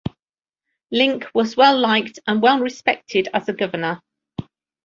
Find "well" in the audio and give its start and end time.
1.55-1.77, 2.41-2.57